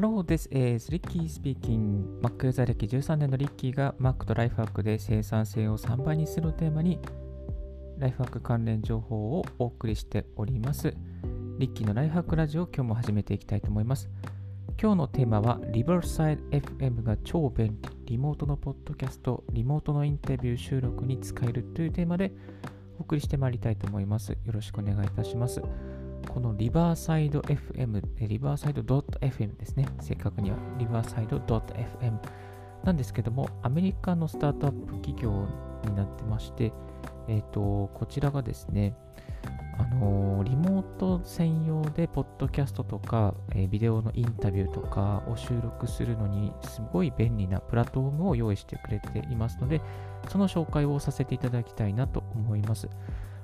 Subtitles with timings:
[0.00, 2.22] Hello, this is Ricky speaking.
[2.22, 6.98] Mac ユーザー歴13年のリッキーが Mac とライフハックで生産性を3倍にするテーマに
[7.98, 10.94] ライフハック関連情報をお送りしております。
[11.58, 14.08] リッキーのライフハックラジオ今日も始めていきたいと思います。
[14.80, 22.32] 今日のテーマは Riverside FM が超便利リモートのポッドキャストリモートのインタビュー収録に使えるというテーマで
[22.98, 24.32] お送りしてまいりたいと思います。
[24.32, 25.60] よろしくお願いいたします。
[26.28, 29.86] このリバーサイド FM、リバーサイド .fm ですね。
[30.00, 32.18] 正確にはリバーサイド .fm
[32.84, 35.46] なんですけども、アメリカのスタートアップ企業
[35.84, 36.72] になってまして、
[37.28, 38.96] えっ、ー、と、こちらがですね、
[39.78, 49.80] あのー、リモート専用で、ポッドキャストとか、えー、ビデオのインタビューとかを収録するのに、すごい便利なプラットフォームを用意してくれていますので、
[50.28, 52.88] その紹介をさせていただきたいなと思います。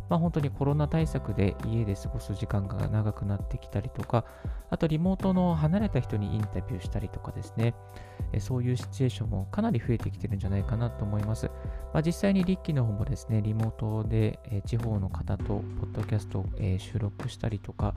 [0.08, 4.24] まあ、本当にコロナ対策で家で過ごす時間が長くなってきたりとか、
[4.70, 7.74] あとリモートの離れた人にインタビューしたりとかですね、
[8.38, 11.46] そういうシチュエーションもかなり増えてきてるんじゃないかなと思います。
[11.92, 16.46] まあ、実際にリッキーの方もですね、リモートで地方の方とポッドキャストを
[16.78, 17.94] 収録したりとか、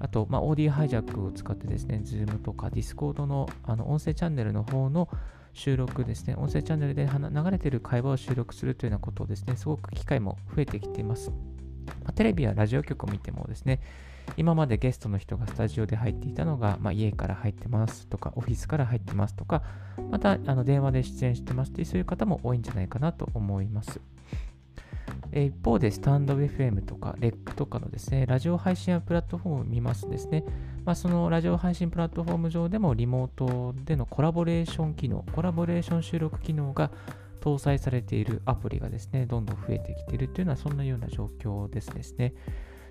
[0.00, 5.08] あと、まあ、オーディハイジャックを使ってですね、Zoom とか Discord のあの音声チャンネルの方の
[5.52, 11.30] 収録ですね、音声チャンネルで流れている会話を収録するというようなことをですね、すごく機会も増えてきています。
[12.02, 13.80] まあ、テレビやラジオ局を見てもですね、
[14.36, 19.62] 今までゲストの人がスタジオで入っていたのが、まあ、家から入ってますとか、オフィスから入ってますとか、
[20.10, 24.00] またあの電話で出演してますという、そういう方も多いんじゃないかなと思います。
[25.32, 30.44] え一方で、スタンド FM とか、レックとかのですね、ラジオ配信やプラットフォームを見ますとですね、
[30.84, 36.90] まあ、そのラジオ配信プラットフォーム上でもリモートでのコラボレーション機能、コラボレーション収録機能が
[37.40, 42.34] 搭載されているアプリがですね、どんどん増えてきているというのはそんなような状況ですですね。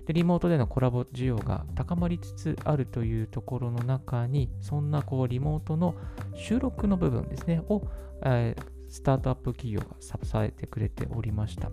[0.06, 5.94] で、リモートでのコラボ需要が高まりつつあるというところの中に、そんなこうリモートの
[6.34, 7.82] 収録の部分ですね、を、
[8.22, 11.70] えー、スタートアップ企業が支えてくれておりました。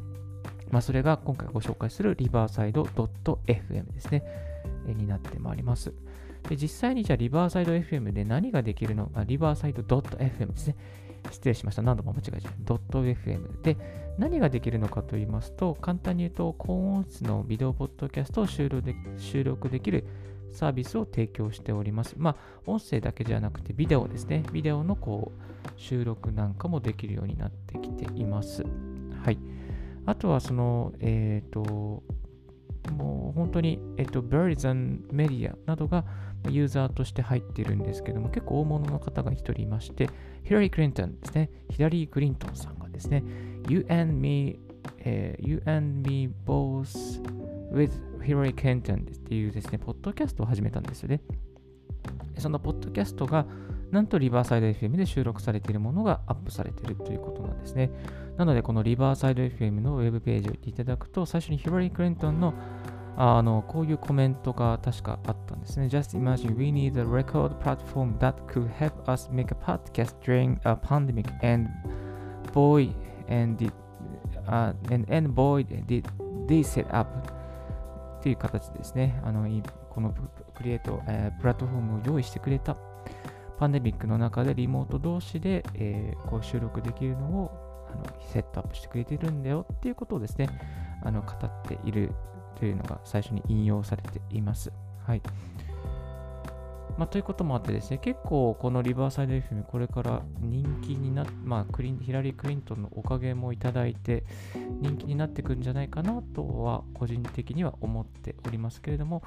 [0.71, 4.23] まあ、それが今回ご紹介するリバーサイド .fm ですね、
[4.87, 5.93] えになってまいります。
[6.49, 10.75] で実際にじゃあリバーサイド FM で何ができるのか、リバーサイド .fm ですね。
[11.29, 11.81] 失礼しました。
[11.81, 12.53] 何度も間違えちゃう。
[12.63, 13.77] .fm で
[14.17, 20.05] 何ができるのかと言いますと、簡単に言うと、高音質のビデオポッドキャストを収録で収録できる
[20.51, 22.15] サービスを提供しております。
[22.17, 24.43] まあ、音声だけじゃなくて、ビデオですね。
[24.51, 28.63] ビデオのこう収録なんかもできるようになってきています。
[29.23, 29.37] はい。
[30.05, 32.03] あとは、その、えっ、ー、と、
[32.89, 36.05] もう本当に、えっ、ー、と、Birds and Media などが
[36.49, 40.09] ユーザーとして入ってるんですけども、結構大物の方が一人いまして、
[40.43, 41.51] ヒラリー・クリントンですね。
[41.69, 43.23] ヒラリー・クリントンさんがですね、
[43.69, 44.59] You and me,、
[45.05, 47.21] uh, you and me both
[47.71, 47.91] with
[48.21, 51.21] Hillary Clinton っていうですね、ポッドキャストを始めたんですよね。
[52.37, 53.45] そのポッドキャストが、
[53.91, 57.91] なんとリバーサイド FM で収録されているものがアップされているということなんですね。
[58.37, 62.53] なので、このリバーサイド FM のウェブページを見ていただくと、最初にヒラリー・クリントンの
[63.17, 65.87] あの、こういうコメントが確かあったんですね。
[65.87, 70.75] Just imagine we need a record platform that could help us make a podcast during a
[70.75, 71.69] pandemic and
[72.53, 72.89] boy
[73.27, 73.71] and did,
[74.47, 76.05] uh, and, and boy did
[76.47, 77.09] they set up
[78.19, 79.21] っていう形ですね。
[79.25, 79.47] あの、
[79.89, 80.13] この
[80.55, 82.77] クリエイト、えー、プラットフォームを用意してくれた
[83.61, 87.51] パンデミックの中でリモート同士で、えー、こう収録できるのを
[87.93, 90.49] あのセットアップしてくれてるんだよっていうことをですね、
[91.03, 92.11] あの語っている
[92.57, 94.73] というのが最初に引用されています。
[95.05, 95.21] はい。
[97.01, 104.23] まあ、ということもあってですね、結構このリバーサイド FM これから人気になっまあクリン、ヒラリー・クリントンのおかげもいただいて
[104.81, 109.23] 人気になってくんじゃないかなとは個人的には思っておりますけれども、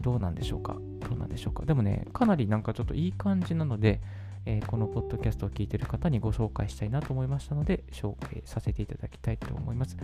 [0.00, 0.76] どうなんでしょうか？
[1.10, 1.64] どうなんでしょうか？
[1.64, 4.00] でもね、かなりなんかちょっといい感じなので、
[4.50, 9.98] えー、このポッドキャストを聞いている方にご紹介したいなと思いましたので、紹介させていただきたいと思います。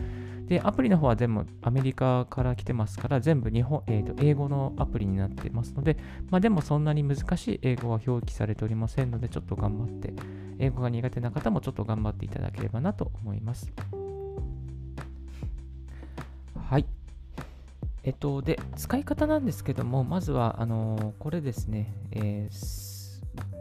[0.46, 5.96] で、アプリの方は全部アメリカから来てますから、全部日本、えーと、英語のアプリになってますので、
[6.30, 10.12] まあ、でもそんなに難しい英語は表記されておりませんので、ちょっと頑張って、
[10.58, 13.72] 英語が苦手な方もちょっと頑張っていただければなと思います。
[16.68, 16.84] はい。
[18.02, 22.93] えっと、で、使い方なんですけども、まずは、あのー、これですね、えー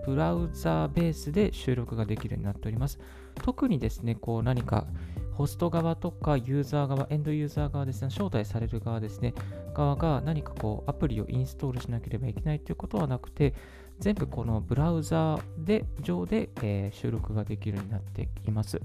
[0.06, 3.00] ブラウザーベースで収録ができるようになっております。
[3.42, 4.86] 特にですね、こう何か
[5.34, 9.34] ホスト側とかユーザー側、エンドユーザー側ですね、招待される側ですね、
[9.74, 13.54] 側が何かこうアプリをインストールしなければいけないということはなくて、
[14.00, 18.82] 全部このブラウザーで上で、えー、収録ができるようになっています。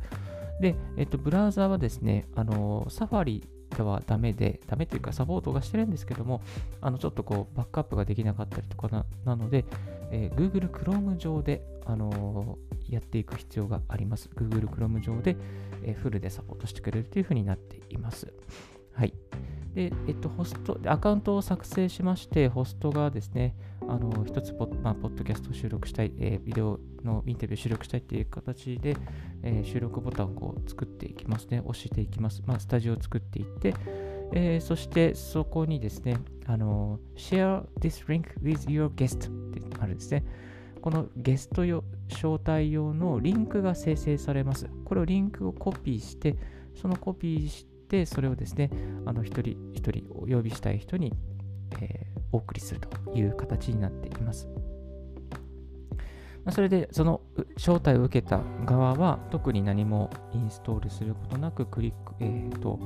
[0.61, 6.43] で、えっと、ブラウザーはですね、あの、サファリではダメで、ダメというかサポートがしてるんですけども、
[6.81, 9.65] あのちょっとこうバックアップができなかったりとかななので、
[10.11, 14.31] えー、Google Chrome 上で、あのー、やっていく必要があります。
[14.35, 15.37] Google Chrome 上で、
[15.82, 18.32] えー、フルでサポートしてくれるというふうになっています。
[18.98, 19.14] はい。
[19.74, 23.54] で、えっと、ホスト、アカウントを作成しまして、ホストがですね、
[23.86, 28.96] あの、一つポッ、まあ、ポッドキャストを収録したい、えー、ビデオのインタビュー収録したいっていう形で、
[29.44, 31.62] えー、収録ボタンを作っていきますね。
[31.64, 32.42] 押していきます。
[32.44, 33.72] まあ、スタジオを作っていって、
[34.32, 40.24] えー、そしてそこにですね、あの、share this link with your guest ってあるんですね。
[40.82, 44.68] このゲスト用招待用のリンクが生成されます。
[44.84, 46.36] これをリンクをコピーして、
[46.74, 48.70] そのコピーして、それをですね、
[49.06, 51.12] あの一人一人お呼びしたい人に、
[51.81, 54.49] えー、お送りするという形になっています。
[56.50, 57.20] それで、その
[57.56, 62.79] 招待を受けた側は、特に何もインストールすることなく、クリック、えーと、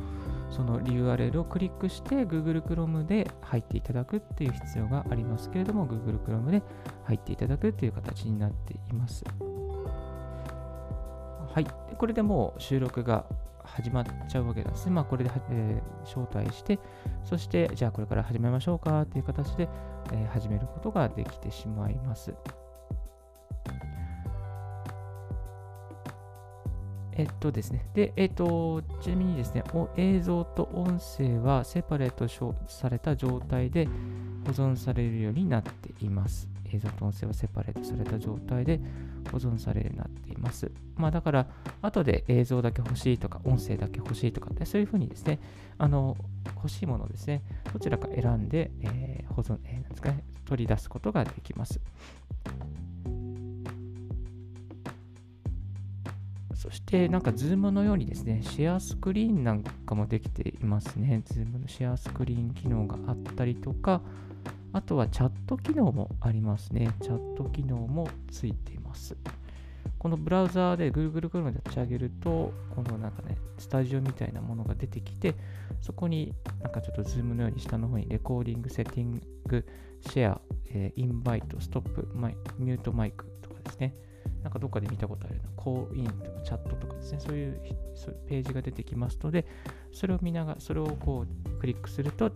[0.50, 6.62] その URL をクリックして Google Chrome で入っていただくっていう必要がありますけれども、Google Chrome で
[7.04, 9.24] 入っていただくっていう形になっています。
[11.54, 11.66] はい。
[11.96, 13.26] これでもう収録が
[13.64, 14.92] 始まっちゃうわけなんですね。
[14.92, 16.78] まあ、これで、えー、招待して、
[17.24, 19.68] そして、じゃあこれから始めましょうかっていう形で、
[20.12, 22.34] えー、始めることができてしまいます。
[27.14, 27.86] えっとですね。
[27.94, 29.62] で、えっと、ちなみにですね、
[29.96, 32.26] 映像と音声はセパレート
[32.66, 33.86] された状態で
[34.46, 36.51] 保存されるようになっています。
[36.72, 38.80] 映像と音声はセパレートされた状態で
[39.30, 40.70] 保存されるようになっています。
[40.96, 41.46] まあだから、
[41.80, 45.40] 後で映像だけ欲しいとか、音声だけ欲しいとかって、そういうふうにですね、
[45.78, 46.16] あの、
[46.56, 47.42] 欲しいものをですね、
[47.72, 51.80] どちらか選んで、えー、保存、えー、なんですかね、取り出すことができます。
[56.54, 61.22] そして、なんか、ズームのようにですね、 share screen なんかもできていますね。
[61.24, 64.00] ズームの share screen 機能があったりとか、
[64.72, 66.94] あとはチャット機能もありますね。
[67.02, 69.16] チャット機能もついています。
[69.98, 75.34] このブラウザーで Google Chrome で立ち上げると、このなんかね、スタジオみたいなものが出てきて、
[75.80, 80.40] そこになんかちょっとズームのように下の方に recording、setting、share、
[80.70, 83.94] えー、 invite、stop、my、mute mic とかですね。
[84.42, 87.60] なんかどっかで見たことあるような、コーインとかチャットとかですね、そういう
[88.26, 89.46] ページが出てきますので、
[89.92, 92.32] それを見ながら、それをこうクリックすると、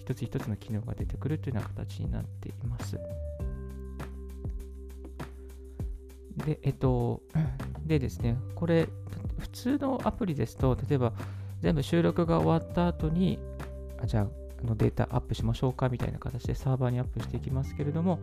[0.00, 2.98] 一つ一つの機能が出てくるというような形になっています。
[6.36, 7.22] で、えっと、
[7.86, 8.88] でですね、これ、
[9.38, 11.12] 普通のアプリですと、例えば
[11.60, 13.38] 全部収録が終わった後に、
[14.02, 14.26] あじゃあ、
[14.62, 18.18] あのデータアップしましょうかみたいな形でサーバーにアップしていきますけれども、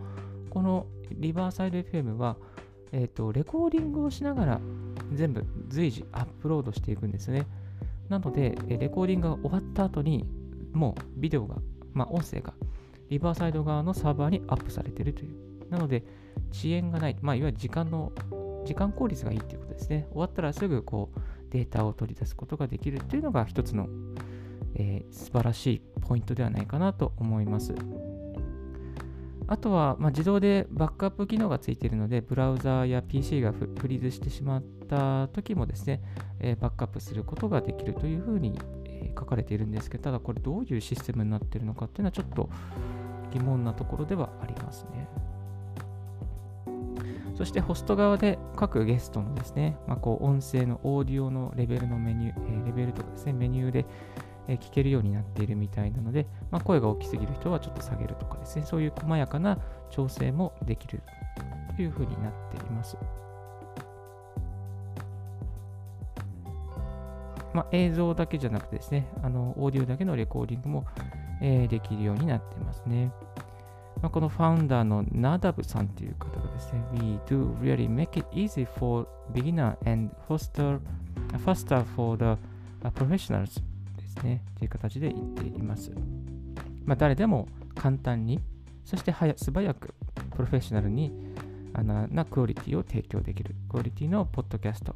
[0.49, 2.37] このリバーサイド FM は、
[2.91, 4.61] えっ、と、レコーディングをしながら
[5.13, 7.47] 全部随時アップロードしていくんですね。
[8.09, 10.25] なので、レコーディングが終わった後に、
[10.73, 11.57] もうビデオが、
[11.93, 12.53] まあ、音声が
[13.09, 15.35] リバーサイド側のサーバーにアップされているという。
[15.69, 16.03] なので、
[16.51, 18.11] 遅延がない、まあ、いわゆる時間の、
[18.65, 20.07] 時間効率がいいということですね。
[20.11, 21.19] 終わったらすぐこう
[21.51, 23.87] データを取り出すことができるというのが一つの、
[24.75, 27.75] えー、素晴らしいポイントではないかなと思います。
[29.47, 36.01] あとは、まあ、自動でバックアップ機能がついているので、ブラウザーや PC がフリーズしてしまった時もですね、
[36.39, 38.57] えー、バックアップすることができるというふうに
[39.17, 42.49] 書かれているんですけど、ただこれどういうシステムになってるのかっていうのはちょっと
[43.31, 45.07] 疑問なところではありますね。
[47.35, 53.85] そしてホスト側で各ゲストのですね、まあ、こう音声のオーディオのレベルのメニュー、えー、レベルとかですね、メニューで、
[54.47, 59.57] 聞けるようになっているみたいなので、まあ、声が大きすぎる人はちょっと下げるとかですね、そういう細やかな
[59.89, 61.01] 調整もできる
[61.75, 62.97] というふうになっています。
[67.53, 70.85] まあ、映像だけじゃなくてですね、あのオーディオだけのレコーディングも、
[71.41, 73.11] えー、できるようになってますね。
[74.01, 80.79] まあ、このファウンダーのナダブさんという方がですね、We do really make it easy for beginner and foster,
[81.45, 82.41] faster for the
[82.89, 83.61] professionals
[83.97, 85.91] ですね、という形で言っています。
[86.85, 88.41] まあ、誰でも簡単に、
[88.83, 89.93] そして早素早く
[90.31, 91.13] プロフェッショナルに
[91.73, 94.93] あのなクオリティを提供できる、クオリティのポッドキャスト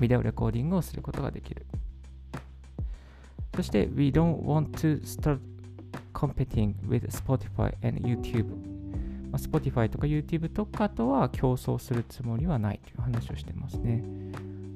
[0.00, 1.66] ビデオレコーディングをすることができる。
[3.54, 5.40] そして、We don't want to start
[6.12, 8.46] competing with Spotify and YouTube。
[9.30, 14.02] まあ、Spotify とか YouTube とかとは競争するつもりはないという話をしてますね。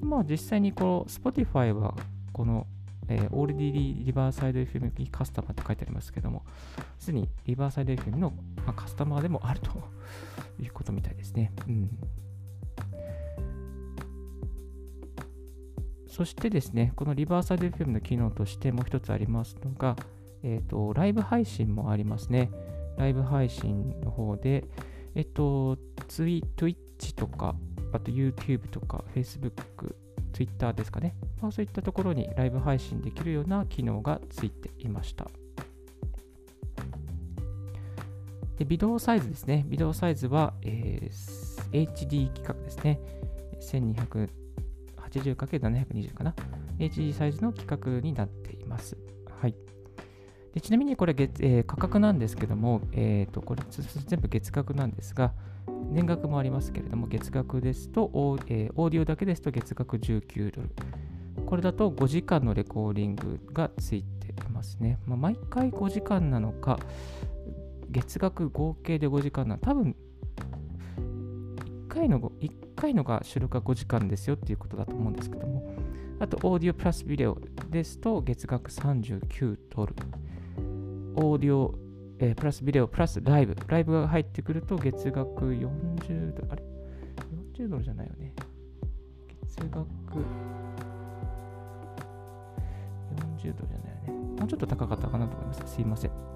[0.00, 1.95] まあ実際にこの Spotify は
[2.33, 2.66] この、
[3.09, 6.45] えー、Already Riverside FM にカスタマーって書いてありますけども、
[6.99, 8.33] すでに Riverside FM の、
[8.64, 9.71] まあ、カスタマーでもあると
[10.61, 11.52] いうことみたいですね。
[11.66, 11.90] うん。
[16.14, 19.97] そしてですね、このリバーサイド FM の機能としてもう一つありますのが、
[20.44, 22.52] えっ、ー、と、ライブ配信もありますね。
[22.97, 24.62] ライブ配信の方で、
[25.16, 27.56] えっと、ツイ Twitch とか、
[27.92, 29.97] あと YouTube とか Facebook、
[30.33, 31.16] Twitter ですかね。
[31.42, 35.28] まあ、そういったところにライブ配信できるような機能がついていました。
[38.56, 39.64] でビデオサイズですね。
[39.66, 43.00] ビデオサイズは、えー、HD 規格ですね。
[43.61, 44.43] 1200
[45.21, 46.35] 180×720 かな。
[46.78, 48.97] HD サイズの規格になっています。
[49.40, 49.54] はい。
[50.54, 55.33] でちなみにこれ月、えー、価格なんですけども、えー、とこれ全部月額なんですが、
[55.90, 60.71] 年額もありますけれども、月額ですと、オー,、えー、オーディオだけですと月額19ドル。
[61.47, 64.99] これだと5時間のレコーディングがついていますね。
[65.06, 66.78] まあ、毎回5時間なのか、
[67.90, 69.97] 月額合計で5時間なの多分
[71.94, 75.72] 回の1回のが収録が5時間ですよっていうことだと思うんですけども、
[76.18, 79.94] あと、オーディオプラスビデオですと月額39ドル。
[81.16, 81.74] オーディオ、
[82.18, 83.56] えー、プラスビデオ、プラスライブ。
[83.68, 86.62] ライブが入ってくると月額40ドル、あれ
[87.54, 88.34] ?40 ドルじゃないよね。
[89.46, 89.86] 月額40
[93.54, 94.12] ドルじゃないよね。
[94.40, 95.62] もうちょっと高かったかなと思います。
[95.74, 96.34] すいません。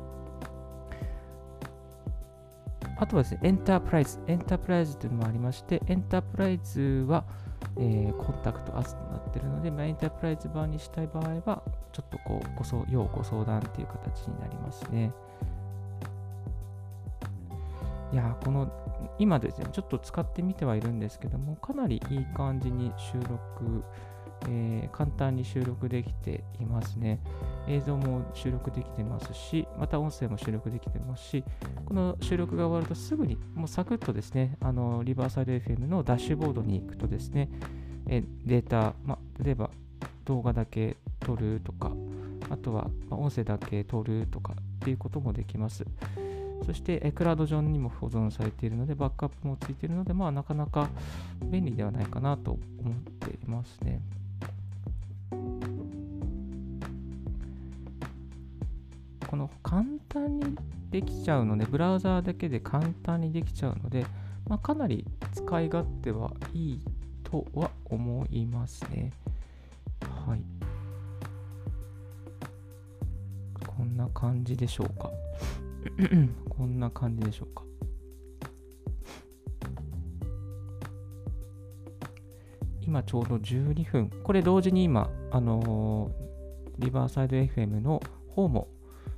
[3.01, 4.19] あとはですね、エンタープライズ。
[4.27, 7.25] エンタープライズというのもありまして、エンタープライズは、
[7.77, 11.63] えー、コンタクトアスとなっているので、まあ、エンタープライズ版にしたい場合は、
[11.93, 15.13] ちょっとこうご相、要ご相談という形になりますね。
[18.11, 18.71] いやこの
[19.19, 23.83] 今ですね、ちょっと使ってみてはいるんですけども、かなりいい感じに収録、
[24.49, 27.21] えー、簡単に収録できていますね。
[27.67, 31.45] 映像も収録できてますし、また音声も収録できてますし、
[31.85, 37.49] この収録が終わるとすぐに、もうサクッとですね、あのリバーサイド FM のダッシュボードに行くとですね、
[38.07, 39.71] えデータ、ま、例えば
[40.25, 41.93] 動画だけ撮るとか、
[42.51, 45.85] あとは音声だけ撮るとかっていうこともできます。
[46.65, 50.89] そして、クラウド上にも保存されているので、バックアップもついているので、まあ、なかなか
[51.43, 52.61] 便利ではないかなと思
[52.93, 54.01] っていますね。
[59.27, 60.57] この簡単に
[60.91, 64.07] できちゃうので、ブラウザーだけで簡単にできちゃうので、
[64.47, 66.81] まあ、かなり使い勝手はいい
[67.25, 69.13] とは思いますね。
[70.27, 70.43] はい。
[73.67, 75.11] こんな感じでしょうか。
[76.59, 77.63] こんな感じでしょうか。
[82.83, 84.11] 今ちょうど12分。
[84.25, 88.03] これ同時に今、あのー、リバーサイド FM の
[88.35, 88.67] 方も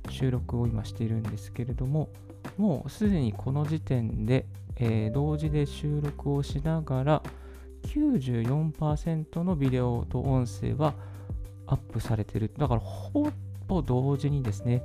[0.07, 2.09] 収録を今しているんですけれども、
[2.57, 4.45] もうすでにこの時点で、
[4.75, 7.23] えー、同時で収録をしながら
[7.87, 10.93] 94%のビデオと音声は
[11.65, 12.53] アップされてる。
[12.55, 13.31] だからほ
[13.67, 14.83] ぼ同時にですね、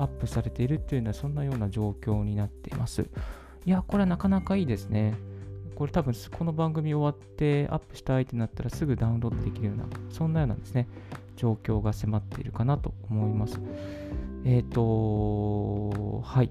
[0.00, 3.08] アップされているっていうのはそんなような状況になっています。
[3.64, 5.14] いや、これはなかなかいいですね。
[5.74, 10.88] これ多分この番組終わってアップしたいってなったらすぐダウンロードできるような、そんなようなですね、
[11.36, 13.60] 状況が迫っているかなと思います。
[14.44, 16.50] えっ、ー、と、はい。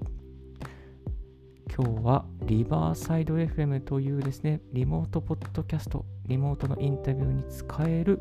[1.80, 8.20] 今日はリバーサイド FM というですね、リモートポッドキャスト、リモートのインタビューに使える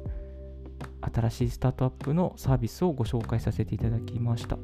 [1.02, 4.58] 新しいスタートアップのサービスをご紹介させていただきました。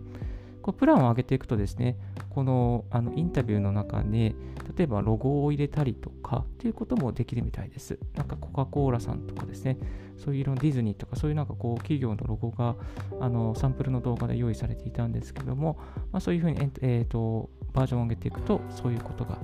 [0.63, 1.97] こうプランを上げていくとですね、
[2.29, 4.35] このあのインタビューの中に、
[4.75, 7.99] 例えばロゴを入れたりとかっていうこともできるみたいです。
[8.15, 9.77] なんかコカ・コーラさんとかですね、
[10.17, 12.75] そういう色のディズニーとかそういうなんかこう企業のロゴが
[13.19, 15.77] あのサンプルの動画で用意されていたんですけども、
[16.11, 19.37] まあ、そういうふうに、えーと、バージョンを上げていくとそういうことが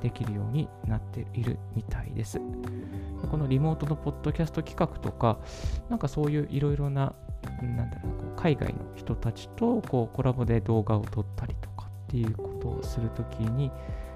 [0.00, 2.40] できるようになっているみたいです。
[3.30, 5.38] このリモートのポッドキャスト企画とか、
[5.88, 7.14] なんかそういういろいろな
[7.62, 13.70] なんだろう海外の人たちとこうコラボで動画を撮ったりとかっていうことをするときに、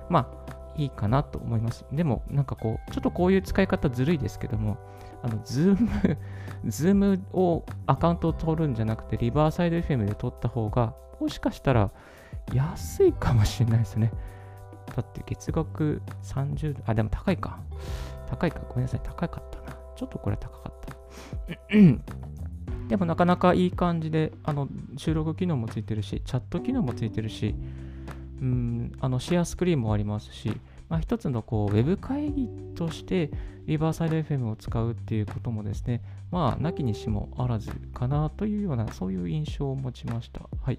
[0.09, 1.85] まあ、いいかなと思います。
[1.93, 4.77] でも、なんかこう、ちょっとこういう使い方ずるいですけども、
[5.23, 6.19] あの、ズーム、
[6.67, 11.91] ズームをアカウントを取るんじゃなくて、 Riverside FM で取った方が、もしかしたら
[12.53, 14.13] 安いかもしれないですね。
[14.95, 17.61] だって月額30、あ、でも高いか。
[18.29, 18.61] 高いか。
[18.69, 19.01] ごめんなさい。
[19.03, 19.77] 高かったな。
[19.97, 20.95] ちょっとこれ高かった。
[22.89, 27.55] でもなかなかいい感じで、あの収録機能もついてるし、チャット機能もついてるし、
[28.41, 33.31] うんあの share screen もありますし、まあ、一つのこうウェブ会議として
[33.67, 40.43] リバーサイド FM を使うっていうこともですね、まあ、なきにしもあらずかなというような、そういう印象を持ちました。
[40.63, 40.79] はい。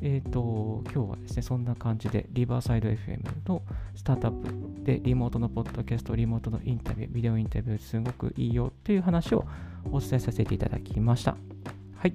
[0.00, 3.62] えっ、ー、と、今日はですね、そんな感じで、リバーサイド FM の
[3.94, 9.44] スタートアップで、リモートのポッドキャスト、リモートのインタビュー、ビデオインタビュー、すごくいいよという話を
[9.92, 11.36] お伝えさせていただきました。
[11.96, 12.14] はい。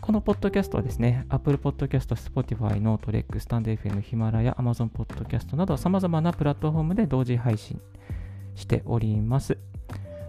[0.00, 7.80] このポッドキャストはですね、Apple Podcast、Spotify、ノートレック、スタンド FM、ヒマラヤ、Amazon Podcast など様々なプラットフォームで同時配信
[8.54, 9.58] しております。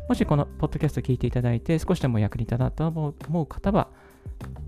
[0.09, 3.89] もしこのポッドキャスト聞いていただいて少しでも役に立ったと思う方は、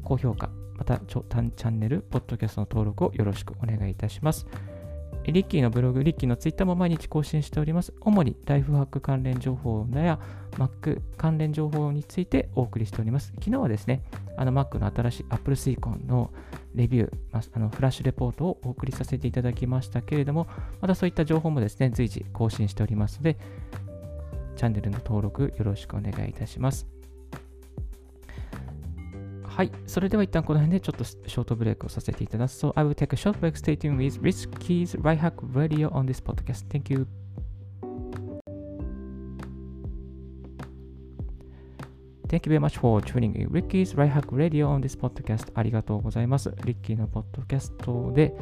[0.03, 4.47] 高評価、またチャンネル、ポッドキャストの登録をよろしくお願いいたします。
[5.25, 7.93] リッキーのブログ、リッキーのツイッターも毎日更新しております。
[7.99, 10.17] 主にライフハック関連情報や
[10.53, 13.33] Mac 関連情報についてお送りしております。
[13.39, 14.03] 昨日はですね、
[14.37, 16.31] あの Mac の新しい Apple Silicon の
[16.73, 20.47] レビュー、あのフラッシュレポートをお送りさせていただきましたけれども、
[20.79, 23.37] またそういった情報もですね、随時更新しておりますので、
[24.55, 26.98] チャンネルの登録よろしくお願いいたします。
[29.49, 29.71] はい。
[29.87, 32.51] それでは一旦この辺でちょっとショートブレイクをさせていただく。
[32.51, 33.53] So I will take a short break.
[33.53, 36.65] Stay tuned with Rich Keys Right Hack Radio on this podcast.
[36.69, 37.05] Thank you.
[42.29, 45.51] Thank you very much for tuning in Ricky's Right Hack Radio on this podcast.
[45.55, 46.53] ありがとうございます。
[46.63, 48.35] リッキーのポッドキャストで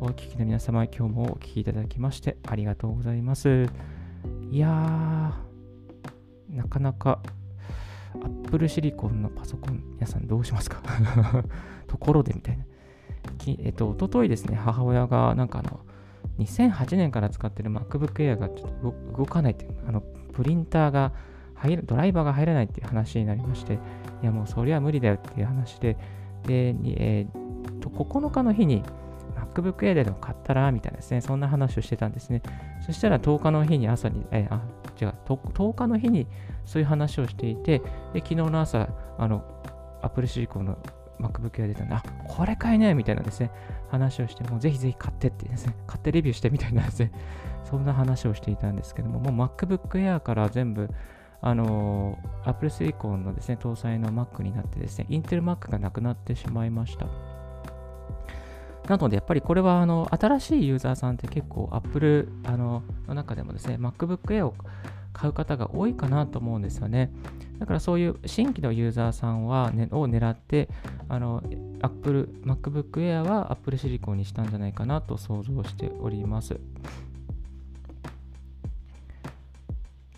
[0.00, 3.66] お聞きの皆様、今日もお聞きいただきましてありがとうございます。
[4.50, 7.20] いやー、なかなか
[8.22, 10.82] アップルシリコンのパソコン、皆さんどうしますか？
[11.88, 12.64] ところでみたいな。
[13.58, 15.80] えっと、おとといですね、母親がなんかあの、
[16.38, 20.00] 2008年から使ってる MacBook Air がちょっと動かないっていう、あの、
[20.32, 21.12] プリンターが
[21.54, 23.78] 入る、ドライバーが入らないっていう話になりまして、い
[24.22, 25.96] やもうそりゃ無理だよっていう話で、
[26.46, 28.82] で、えー、と9日の日に
[29.54, 32.42] MacBook Air でも買ったらみたいなですね、そんな話をしてたんですね。
[32.84, 34.62] そしたら10日の日に朝に、えー、あ、
[35.00, 36.26] 違う、10日の日に
[36.64, 37.80] そういう話をしていて、
[38.12, 38.88] で昨日の朝、
[39.18, 39.44] あの、
[40.02, 40.78] Apple シリコンの
[41.20, 43.50] MacBook が出たんで、あ、これ買えないみたいなですね、
[43.88, 47.12] 話をして、もうぜひぜひ買ってってですね、買ってレビューしてみたいなですね、
[47.64, 50.88] そんな話をしていたんですけども、もう MacBook Air から全部、
[51.40, 57.06] あの、Apple Silicon のですね、搭載の Mac になってですね、Intel Mac がなくなってしまいました。
[58.88, 64.54] なので、やっぱりこれはあの新しいユーザーさんって結構 Apple あのの中でもですね、MacBook Air を
[65.14, 67.10] 買う方が多いかなと思うんですよね。
[67.58, 70.68] だからそういう新規のユーザーさんは、ね、を狙って、
[71.08, 71.42] あの
[71.80, 76.60] Apple、MacBook Air は Apple Silicon にしたんじゃないかなと想像しております。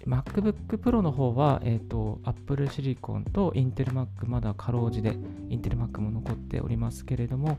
[0.06, 5.12] MacBook Pro の方は、えーと、Apple Silicon と Intel Mac まだかろうじで
[5.50, 7.59] Intel Mac も残っておりますけれども、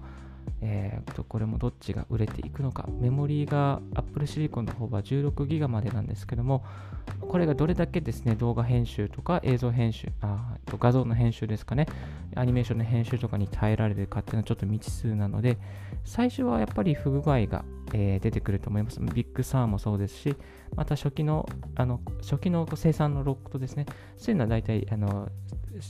[0.61, 2.87] えー、とこれもどっちが売れていくのか。
[2.99, 6.63] メモリーが Apple Silicon の方は 16GB までなんですけども、
[7.21, 11.87] これがどれだけですね、動画編集とか映像編集、あ画像の編集ですかね、
[12.35, 15.57] アニメーションの編集とかに耐えられるかっていうのはちょっと未知数なので、
[16.03, 18.99] 最初はやっぱり不具合が、えー、出てくると思います。
[18.99, 20.35] Big Sur もそうですし、
[20.75, 23.85] また初期の、あの初期の生産のロットとですね、
[24.17, 25.29] そういうのは大体あの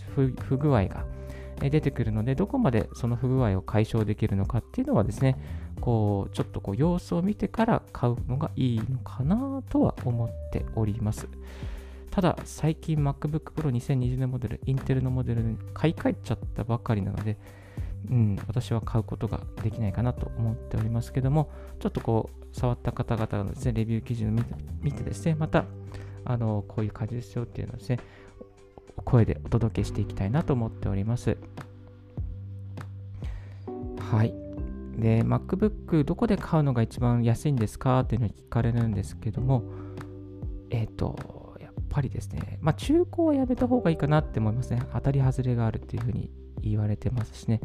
[0.09, 1.05] 不具合が、
[1.59, 5.37] 出てくるので、どこまでその不具合を解消できるのかっていうのはですね、
[5.81, 11.27] こう、ちょっとこう様子を見てから買うのがいいのかなとは思っております。
[12.11, 17.37] ただ、最近 MacBook Pro 2020年モデル、インテルのモデルに買い替えちゃったばかりなので、
[18.09, 25.65] うん、私は買うことができないかなと思っておりますけども、ちょっとこう、触った方々のですね、レビュー記事を見て見てですね、また、
[26.25, 27.99] あの、こういう感じですよっていうのをですね、
[29.03, 31.37] 声でお届けしていきたいなと思っております。
[34.11, 34.33] はい。
[34.97, 39.63] で、MacBook どこで買うのが一番安いんですかっていうのを聞かれるんですけども、
[40.69, 44.81] えっ、ー、と、やっぱりですね、まあ中古はやめた方がいいかなって思いますね。
[44.93, 46.31] 当たり外れがあるっていうふうに
[46.61, 47.61] 言われてますしね。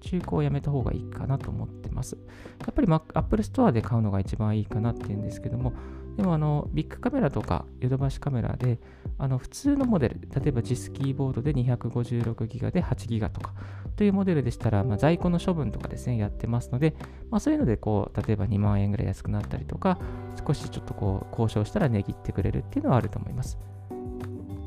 [0.00, 2.16] 中古をやめた方がいいかなと思ってます。
[2.60, 5.72] やっぱり、Mac、Apple Store で買うのが一番いいかなっていうんですけども、
[6.16, 8.78] でもあの、ビッグカメラとかヨドバシカメラで、
[9.18, 13.54] あの普通のモデル、例えば JIS キーボードで 256GB で 8GB とか
[13.96, 16.94] というモデルでしたら、まあ、在庫の処分とかですね、やってますので、
[17.30, 19.98] まあ、そういうのでこう、例えば2万円ぐらい安くなったりとか、
[20.46, 23.58] 少しちょっとこう、交渉したら値切ってくれるっていうのはあると思います。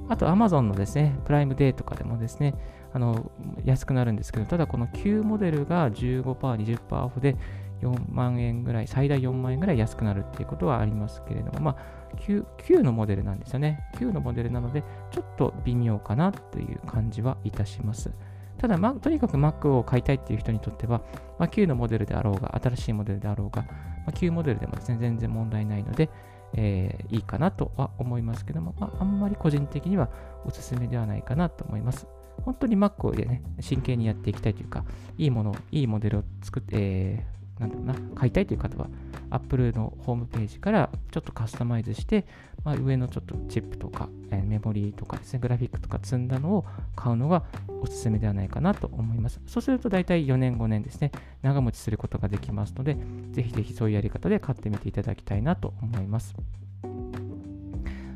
[0.10, 2.56] あと Amazon のですね、プライムデーとかでもですね、
[2.94, 3.32] あの
[3.66, 7.36] 安くなるんですけど、ただこの旧モデルが15%、20%オフで
[7.82, 11.76] 4万円ぐらい、最大4万円ぐらい安くなるっていうことはありますけれども、まあ、
[12.18, 13.84] 旧旧のモデルなんですよね。
[14.00, 18.12] 旧のモデルなので、ちょっと微妙かなという感じはいたします。
[18.58, 21.02] ただ、ま、とにかく Mac を買いたいっていう人にとっては、
[21.40, 23.70] まあ、旧のモデルであろうが、新しいモデルであろうが、ま
[24.08, 26.10] あ、旧モデルでもですね、全然問題ないので、
[26.56, 30.10] えー、いいかなとは思いますけども、まあ、あんまり個人的には
[30.46, 32.08] おすすめではないかなと思います。
[32.42, 34.84] 本当に Mac でね、真剣にやっていきたいというか、
[35.18, 38.90] いいもの、いいモデルを作って、えー、なんだろうな、買いたいという方は、
[39.30, 42.26] Apple のホームページからちょっとカスタマイズして、
[42.64, 46.66] まあ、上のちょっとチップとか、えー、メモリーとかですね、グラフィックとか積んだのを
[46.96, 47.44] 買うのが
[47.82, 49.42] おすすめではないかなと思います。
[49.48, 52.98] そうすると大体4年5年ですね、長持ちすることができますので、
[53.32, 56.36] ぜひぜひそういうやり方で買ってみていただきたいなと思います。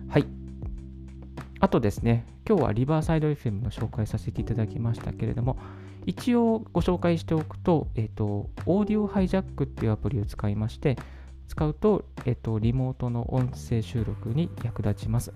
[0.09, 0.46] はい。
[1.59, 5.57] あとですね、今日はリバーサイド FM の紹介させていただきましたけれども、
[6.05, 10.97] 一応ご紹介しておくと、えっ、ー、と、オーディオハイジャックっていうアプリを使いまして、
[11.47, 15.33] 使うと、えっ、ー、と、リモートの音声収録に役立ちます。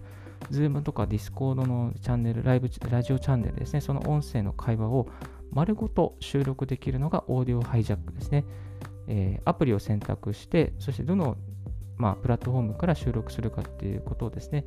[0.51, 5.07] Zoom とか Discord のチャンネル、ライブ、ラジオチャンネルですね、その音声の会話を
[5.51, 8.45] 丸ごと収録できるのがオーディオハイジャックですね。
[9.07, 11.35] えー、アプリを選択して、そしてどの、
[11.97, 14.63] まあ、プラットフォームから収録するかっていうことをですね、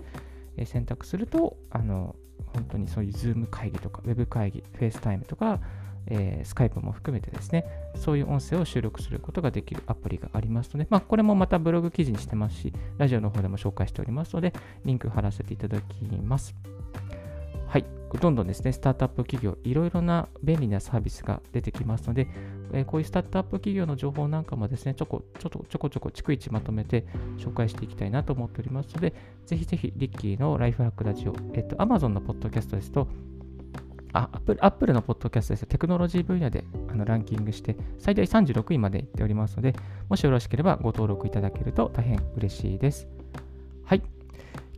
[0.65, 2.17] 選択すると、あの、
[2.53, 5.61] 本当にそういう Zoom 会議とか、Web 会議、FaceTime とか、
[6.07, 7.65] えー、スカイプも含めてですね、
[7.97, 14.53] そういう音声を収録することができるアプリがありますので、まあ、これもまたブログ記事にしてますし、ラジオの方でも紹介しておりますので、
[14.85, 16.55] リンク貼らせていただきます。
[17.67, 17.85] はい。
[18.21, 22.29] どんどんですね、スタートアップ企業、いろいろな便利なサービスが出てきますので、
[22.73, 27.07] え、こういうスタートアップ企業の情報なんかもですね、ちょこちょっとちょこちょこ逐一まとめて
[27.39, 29.15] 紹介していきたいなと思っておりますので、
[29.47, 33.09] ぜひぜひ、リッキーのライフハックラジオ、えっと、Amazon のポッドキャストですと、
[34.15, 35.67] あ、アップル、アップルのポッドキャストです。
[35.67, 39.75] テクノロジー分野であのランキングして、最大36位までいっておりますので、
[40.09, 43.09] もしよろしければご登録いただけると大変嬉しいです。
[43.85, 44.03] はい。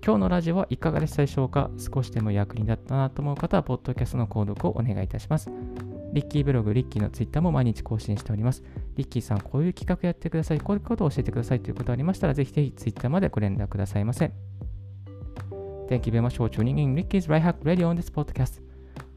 [0.05, 5.51] 今日のラジオはいかがでしたでしょうか少しでも役に立ったなと思う方は、ポッドキャストの購読をお願いいたします。
[6.17, 8.65] リッキーブログ、リッキーのツイッターも毎日更新しております。
[8.97, 14.33] リッキーさん、こういう企画やってください、こういうことを教えてくださいということがありましたら、ぜひぜひツイッターまでご連絡くださいませ。
[15.91, 18.63] Thank you very much for tuning in Ricky's Right Hack Radio on this podcast.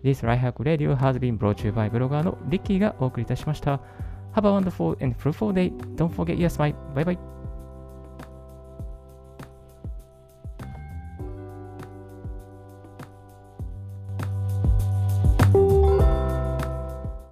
[0.04, 3.80] This Right Hack Radio has been brought to you by ブロガーのリッキーがお送りいたしました。
[4.34, 5.74] Have a wonderful and fruitful day.
[5.96, 6.76] Don't forget your smile.
[6.94, 7.18] Bye bye.